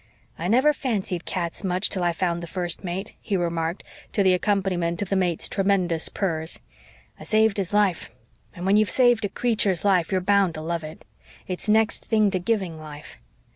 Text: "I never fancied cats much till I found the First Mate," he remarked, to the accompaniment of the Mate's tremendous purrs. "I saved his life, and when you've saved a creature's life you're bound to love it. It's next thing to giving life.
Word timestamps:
"I 0.39 0.47
never 0.47 0.73
fancied 0.73 1.25
cats 1.25 1.63
much 1.63 1.87
till 1.87 2.01
I 2.03 2.11
found 2.11 2.41
the 2.41 2.47
First 2.47 2.83
Mate," 2.83 3.13
he 3.21 3.37
remarked, 3.37 3.83
to 4.13 4.23
the 4.23 4.33
accompaniment 4.33 5.03
of 5.03 5.09
the 5.09 5.15
Mate's 5.15 5.47
tremendous 5.47 6.09
purrs. 6.09 6.59
"I 7.19 7.23
saved 7.23 7.57
his 7.57 7.71
life, 7.71 8.09
and 8.55 8.65
when 8.65 8.77
you've 8.77 8.89
saved 8.89 9.25
a 9.25 9.29
creature's 9.29 9.85
life 9.85 10.11
you're 10.11 10.19
bound 10.19 10.55
to 10.55 10.61
love 10.61 10.83
it. 10.83 11.05
It's 11.45 11.69
next 11.69 12.05
thing 12.07 12.31
to 12.31 12.39
giving 12.39 12.79
life. 12.79 13.19